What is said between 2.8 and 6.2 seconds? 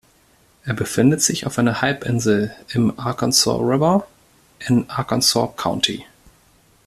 Arkansas River in Arkansas County.